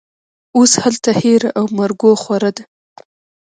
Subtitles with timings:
[0.57, 2.63] اوس هلته هېره او مرګوخوره ده